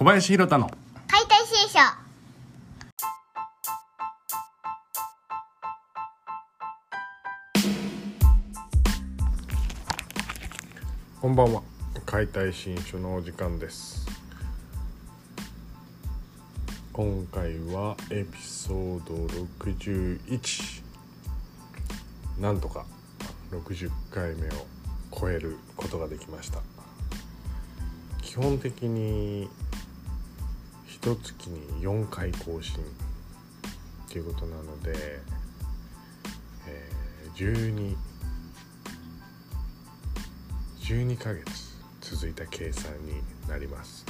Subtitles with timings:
[0.00, 0.70] 小林弘太の
[1.08, 1.78] 解体新書。
[11.20, 11.60] こんばんは。
[12.06, 14.06] 解体新書のお時間です。
[16.94, 19.14] 今回はエピソード
[19.62, 20.82] 61
[22.40, 22.86] なんとか
[23.50, 24.66] 60回目を
[25.14, 26.60] 超えることができました。
[28.22, 29.50] 基本的に
[31.02, 32.78] 一月に4回更新っ
[34.10, 34.92] ていうことなので、
[36.68, 37.96] えー、12
[40.80, 41.44] 12ヶ月
[42.02, 44.04] 続いた計算になります。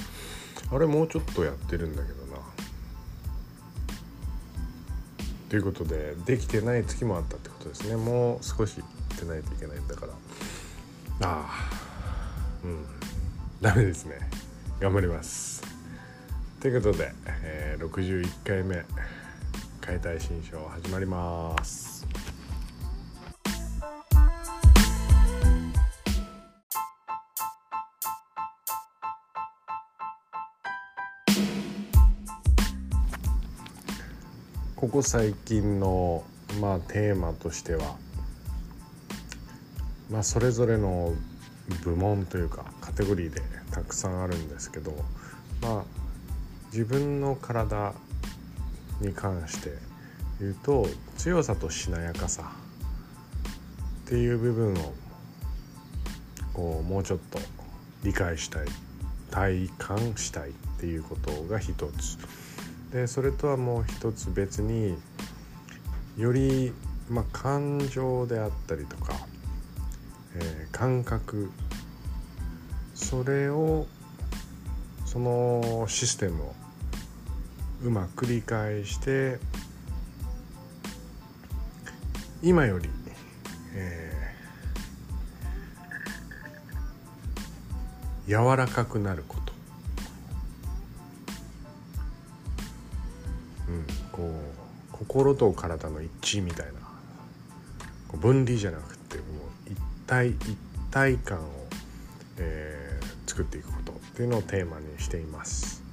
[0.72, 2.38] あれもうちょっとやってるんだけどな。
[5.48, 7.94] ということでできてない月もあったってことですね。
[7.94, 10.12] もう少しやってないといけないんだから。
[10.12, 10.16] あ
[11.20, 11.70] あ
[12.64, 12.84] うん。
[13.60, 14.18] ダメですね。
[14.80, 15.59] 頑張ります。
[16.60, 17.10] ということで、
[17.42, 18.84] えー、61回目
[19.80, 22.06] 解体新書始まります。
[34.76, 36.22] ここ最近の、
[36.60, 37.96] まあ、テーマとしては、
[40.10, 41.14] まあ、それぞれの
[41.84, 44.92] 部門というかカテゴリーでたくさんあるんですけど、
[45.62, 46.00] まあ、
[46.72, 47.94] 自分の体
[49.00, 49.72] に関して
[50.38, 52.52] 言うと強さとしなやかさ
[54.06, 54.92] っていう部分を
[56.52, 57.38] こうもうちょっと
[58.02, 58.66] 理解したい
[59.30, 62.18] 体感したいっていうことが一つ。
[62.92, 64.96] でそれとはもう一つ別に
[66.16, 66.72] より、
[67.08, 69.14] まあ、感情であったりとか、
[70.34, 71.52] えー、感覚
[72.94, 73.86] それを
[75.06, 76.54] そのシステムを
[77.82, 79.38] うまく理解して
[82.42, 82.88] 今より、
[83.74, 89.50] えー、柔らかくなること
[94.12, 96.72] こう心と体の一致みたいな
[98.18, 99.22] 分離じゃなくても
[99.66, 100.56] う一体一
[100.90, 101.42] 体感を、
[102.38, 105.89] えー、作っていくことっていうのをテーマにしています。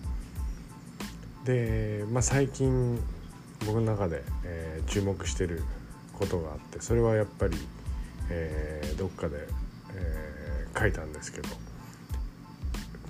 [1.47, 3.00] で、まあ、最近
[3.66, 5.63] 僕の中で、えー、注目してる
[6.19, 7.58] ことがあってそれはやっぱり、
[8.30, 9.47] えー、どっかで、
[9.96, 11.47] えー、書いたんですけど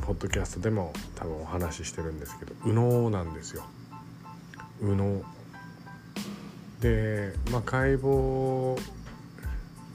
[0.04, 3.66] ポッドキャストでも多分お話ししてるんですけど右脳なんですよ。
[4.80, 5.24] 右脳
[6.80, 8.80] で、まあ、解剖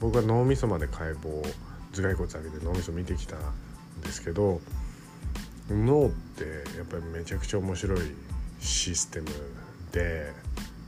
[0.01, 1.41] 僕は脳みそまで解剖
[1.93, 3.39] 頭蓋骨上げて脳みそ見てきたん
[4.01, 4.59] ですけど
[5.69, 6.43] 脳って
[6.77, 7.99] やっぱりめちゃくちゃ面白い
[8.63, 9.27] システム
[9.91, 10.31] で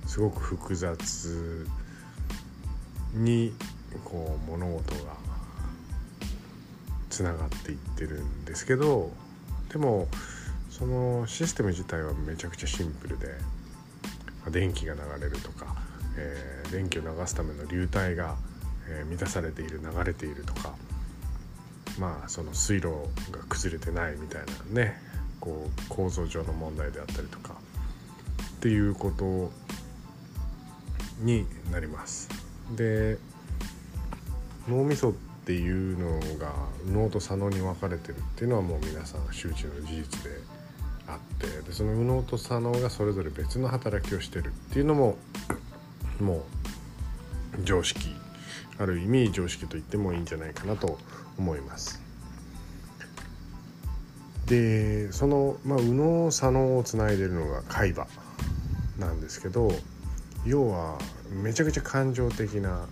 [0.08, 1.68] すごく複雑
[3.14, 3.54] に
[4.04, 5.12] こう物事が
[7.10, 9.12] つながっていってるんですけど
[9.72, 10.08] でも
[10.70, 13.28] そのシステム自体はめちゃくちゃシンプルで
[14.52, 15.76] 電気が流れるとか、
[16.18, 18.36] えー、電気を流すための流体が、
[18.88, 20.76] え、満たされている流れているとか
[22.00, 22.88] まあその水路
[23.32, 24.42] が崩れてないみたい
[24.74, 25.00] なね
[25.40, 27.56] こう構造上の問題であったりとか
[28.56, 29.52] っていうこと
[31.22, 32.30] になります。
[32.76, 33.18] で
[34.68, 35.14] 脳みそっ
[35.46, 36.52] ていうのが
[36.92, 40.40] 脳と左脳に分かれてるっていうのはもう皆さん周知の事実で
[41.08, 45.18] あってでその右脳と左脳がそれぞれ別の働きをしてるっていうのも
[46.20, 46.46] も
[47.60, 48.10] う常識
[48.80, 50.98] ある意味常識と言ってもいいんじゃないかなと
[51.38, 52.02] 思います。
[54.48, 58.08] でその、まあ、右脳左脳をつないでるのが海馬
[59.00, 59.72] なんですけど
[60.46, 60.98] 要は
[61.44, 62.88] めちゃくちゃ感情的な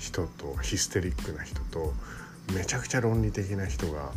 [0.00, 1.92] 人とヒステリックな人と
[2.54, 4.10] めちゃくちゃ論理的な人が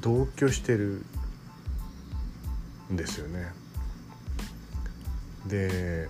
[0.00, 1.04] 同居してる
[2.92, 3.52] んですよね。
[5.46, 6.08] で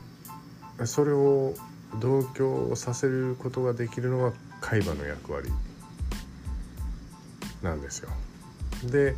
[0.84, 1.54] それを
[2.00, 5.50] 同居させることができるのが海馬の役割
[7.62, 8.10] なんですよ。
[8.84, 9.14] で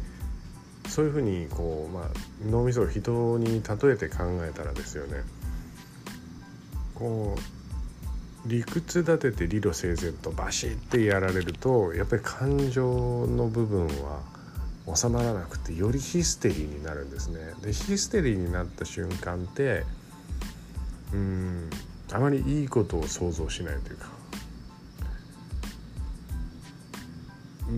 [0.88, 2.04] そういうふうにこう、まあ、
[2.44, 5.22] 脳みそを人に例えて考えたらですよね
[6.94, 14.20] こう理屈立てて理路整然とバシッてやられるとやっぱり感情の部分は
[14.94, 17.38] 収まらなくてよりヒステリーになるんですね。
[17.62, 19.84] でヒステリーになった瞬間って
[21.12, 21.70] うん
[22.10, 24.08] あまりいいことを想像しないというか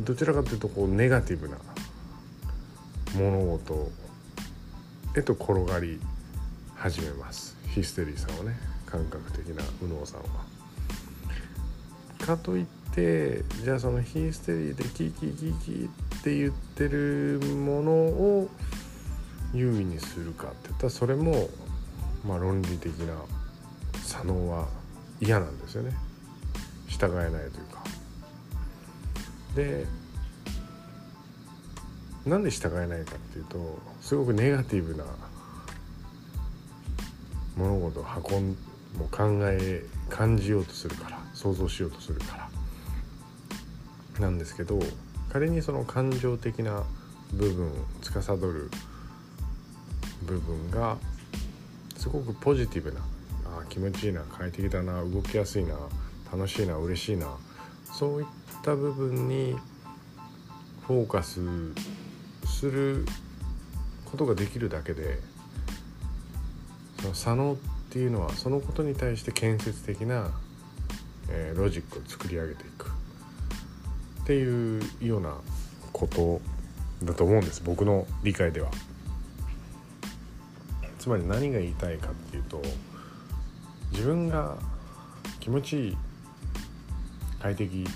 [0.05, 1.57] どちらかというとこうネガティブな
[3.15, 3.91] 物事
[5.17, 6.01] へと転がり
[6.75, 8.57] 始めますヒステリーさんはね
[8.87, 10.27] 感覚的な右脳さんは。
[12.19, 12.65] かといっ
[12.95, 18.51] てじゃあそのヒステリーでキーキーキーキーって言ってるものを
[19.53, 21.49] 優位にするかって言ったらそれも
[22.27, 23.15] まあ論理的な
[24.03, 24.69] 左脳は
[25.21, 25.93] 嫌なんですよね
[26.89, 27.85] 従えないというか。
[29.55, 29.87] で
[32.27, 35.05] なんで従えないかっていうとすごくネガティブな
[37.57, 38.57] 物事を運ん
[38.99, 42.45] もう考え感じようとするから想像しようとするから。
[44.21, 44.79] なんですけど
[45.33, 46.85] 仮にその感情的な
[47.33, 48.71] 部分を司る
[50.25, 50.97] 部分が
[51.97, 53.01] すごくポジティブな
[53.45, 55.75] あ気持ちいいな快適だな動きやすいな
[56.33, 57.35] 楽しいな嬉しいな
[57.93, 58.27] そういっ
[58.63, 59.57] た部分に
[60.87, 61.41] フォーカス
[62.47, 63.07] する
[64.05, 65.19] ことができるだけで
[67.01, 67.57] その左脳っ
[67.91, 70.31] ていうのはそのことに対して建設的な、
[71.29, 72.89] えー、ロジックを作り上げていく
[74.23, 75.35] っていうような
[75.93, 76.41] こと
[77.05, 78.71] だと思うんです僕の理解では。
[80.99, 82.63] つまり何が言いたいかっていうと
[83.91, 84.57] 自分が
[85.39, 85.97] 気持ちいい
[87.43, 87.87] 快適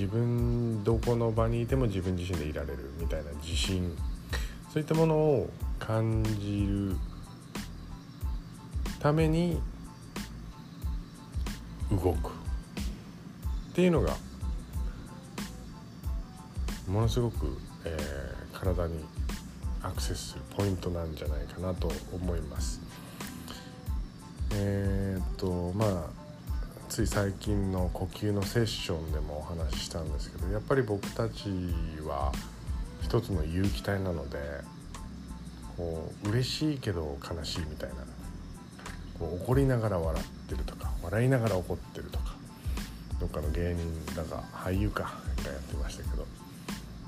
[0.00, 3.94] 自分どこの場にいても自分自身でいられるみたいな自信
[4.72, 6.96] そういったものを感じる
[8.98, 9.60] ために
[11.90, 12.32] 動くっ
[13.74, 14.16] ていうのが
[16.88, 19.04] ものすごく、えー、体に
[19.82, 22.80] アクセスするポイントなんじゃないかなと思います。
[24.54, 26.19] えー、っとまあ
[27.00, 31.48] つい最近の呼吸のセッションでもお話ししたんですけどやっぱり僕たち
[32.06, 32.30] は
[33.02, 34.38] 一つの有機体なので
[35.78, 37.96] こう嬉しいけど悲しいみたいな
[39.18, 42.34] こう怒りながら笑ってるとか笑いながら怒ってるとか
[43.18, 45.04] どっかの芸人だか俳優か
[45.44, 46.26] がやってましたけど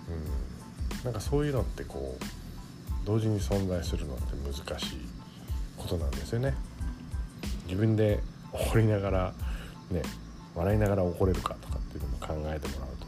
[0.09, 2.25] うんなんかそういうのってこう
[3.05, 4.99] 同時に存在するのって難しい
[5.77, 6.55] ことなんですよね。
[7.67, 8.21] 自分で
[8.53, 9.35] 怒りながら
[9.93, 10.03] ね
[10.55, 13.07] 笑いながら怒れるかとかっていうのも考えてもらうと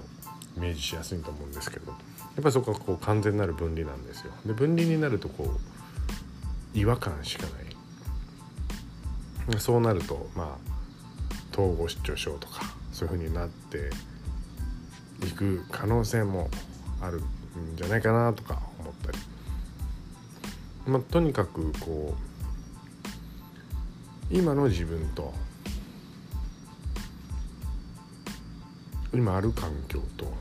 [0.56, 1.98] イメージしやすいと思うんですけどやっ
[2.42, 4.32] ぱりそこはこう完全なる分離なんですよ。
[4.44, 7.64] で分離になるとこう違和感しかない。
[9.58, 10.75] そうなるとまあ
[11.52, 13.90] 統合失調症とかそういうふうになって
[15.25, 16.50] いく可能性も
[17.00, 19.19] あるんじゃないかなとか思ったり。
[20.86, 22.14] まあ、とにかくこ
[24.31, 25.32] う今の自分と
[29.14, 30.32] 今ある環境と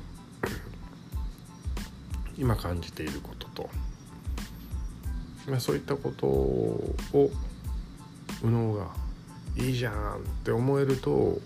[2.38, 3.70] 今感じていることと、
[5.48, 6.96] まあ、そういったことを
[8.42, 8.88] 右脳が
[9.56, 11.40] いいじゃんって思えると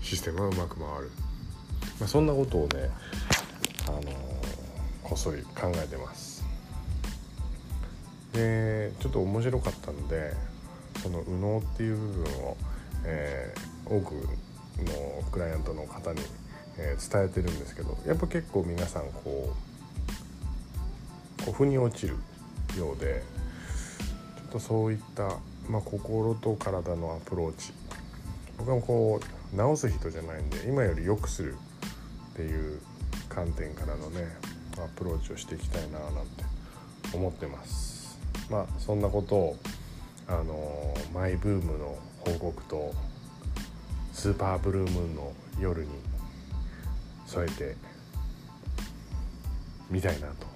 [0.00, 1.10] システムはうまく回る、
[1.98, 2.90] まあ、そんなことをね、
[3.88, 4.04] あのー、
[5.02, 6.44] こっそり考えてます。
[8.32, 10.34] でちょっと面白かったんで
[11.02, 12.56] その右脳っていう部分を、
[13.04, 14.28] えー、多く
[14.78, 16.20] のクライアントの方に、
[16.78, 19.54] えー、伝えてるんですけどやっぱ結構皆さんこ
[21.40, 22.16] うこう腑に落ちる
[22.78, 23.22] ようで
[24.36, 25.36] ちょっとそういった、
[25.68, 27.72] まあ、心と体のアプローチ
[28.58, 31.54] 僕はこう治す人じゃないんで今より良くする
[32.32, 32.80] っていう
[33.28, 34.26] 観点からのね
[34.76, 36.44] アプローチをしていきたいななんて
[37.12, 38.18] 思ってます。
[38.50, 39.56] まあそんなことを
[40.26, 42.92] あのマイブームの報告と
[44.24, 45.88] スーパーブルームーンの夜に
[47.26, 47.76] 添えて
[49.90, 50.46] みたいなと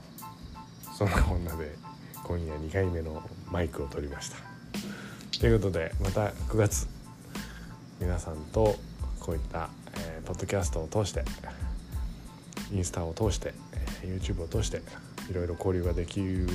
[0.96, 1.76] そんなこんなで
[2.24, 3.22] 今夜2回目の
[3.52, 4.38] マイクを取りました。
[5.38, 6.88] ということでまた9月
[8.00, 8.74] 皆さんと
[9.20, 11.22] こういった、えー、ポッドキャストを通して
[12.72, 13.52] インスタを通して
[14.02, 14.80] YouTube を通して
[15.30, 16.46] いろいろ交流ができる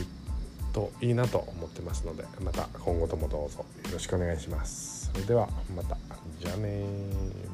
[0.74, 5.03] といいなと思ってますのでまた今後ともどうぞよろしくお願いします。
[5.14, 5.98] それではまた。
[6.40, 6.86] じゃあね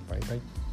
[0.10, 0.69] バイバイ。